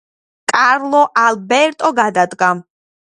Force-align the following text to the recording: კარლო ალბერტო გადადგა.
კარლო 0.51 1.01
ალბერტო 1.23 1.91
გადადგა. 1.99 2.51